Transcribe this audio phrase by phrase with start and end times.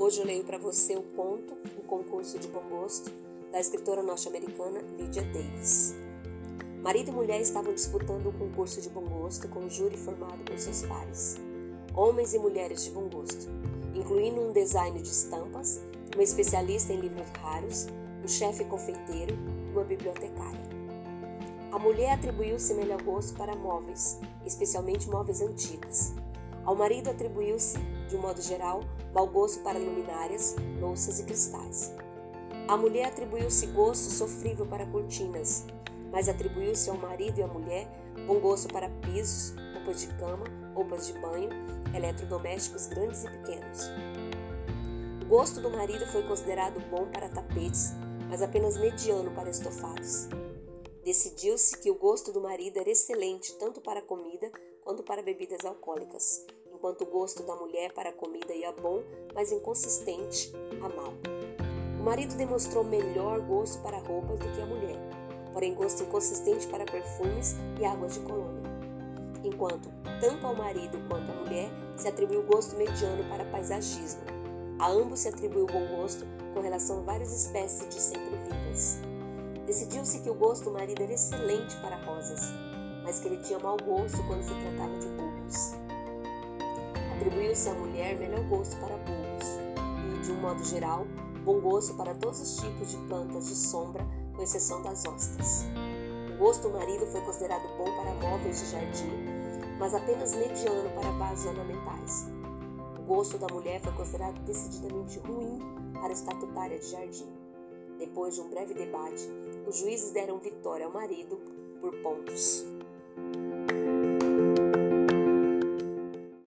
[0.00, 3.12] Hoje eu leio para você o conto O Concurso de Bom Gosto,
[3.52, 5.94] da escritora norte-americana Lydia Davis.
[6.82, 10.58] Marido e mulher estavam disputando o concurso de bom gosto com um júri formado por
[10.58, 11.36] seus pares,
[11.94, 13.46] homens e mulheres de bom gosto,
[13.94, 15.82] incluindo um designer de estampas,
[16.14, 17.86] uma especialista em livros raros,
[18.24, 19.36] um chefe confeiteiro
[19.68, 20.66] e uma bibliotecária.
[21.72, 26.14] A mulher atribuiu-se melhor gosto para móveis, especialmente móveis antigos.
[26.64, 27.78] Ao marido atribuiu-se,
[28.08, 28.80] de um modo geral,
[29.14, 31.94] mau gosto para luminárias, louças e cristais.
[32.68, 35.64] A mulher atribuiu-se gosto sofrível para cortinas,
[36.12, 37.88] mas atribuiu-se ao marido e à mulher
[38.26, 41.48] bom gosto para pisos, roupas de cama, roupas de banho,
[41.94, 43.90] eletrodomésticos grandes e pequenos.
[45.22, 47.92] O gosto do marido foi considerado bom para tapetes,
[48.28, 50.28] mas apenas mediano para estofados.
[51.04, 54.50] Decidiu-se que o gosto do marido era excelente tanto para comida
[54.90, 56.44] quanto para bebidas alcoólicas,
[56.74, 60.52] enquanto o gosto da mulher para a comida ia bom, mas inconsistente
[60.82, 61.14] a mal.
[62.00, 64.98] O marido demonstrou melhor gosto para roupas do que a mulher,
[65.52, 68.68] porém gosto inconsistente para perfumes e águas de colônia.
[69.44, 69.88] Enquanto
[70.20, 74.22] tanto ao marido quanto à mulher se atribuiu gosto mediano para paisagismo.
[74.80, 78.98] A ambos se atribuiu bom gosto com relação a várias espécies de sempre-vivas.
[79.68, 82.40] Decidiu-se que o gosto do marido era excelente para rosas,
[83.10, 85.74] mas que ele tinha mau gosto quando se tratava de bulbos.
[87.16, 89.48] Atribuiu-se à mulher melhor gosto para bulbos
[90.14, 91.04] e, de um modo geral,
[91.44, 95.64] bom gosto para todos os tipos de plantas de sombra, com exceção das hostas.
[96.32, 99.10] O gosto do marido foi considerado bom para móveis de jardim,
[99.76, 102.28] mas apenas mediano para vasos ornamentais.
[102.96, 105.58] O gosto da mulher foi considerado decididamente ruim
[105.94, 107.28] para a estatutária de jardim.
[107.98, 109.28] Depois de um breve debate,
[109.66, 111.40] os juízes deram vitória ao marido
[111.80, 112.64] por pontos.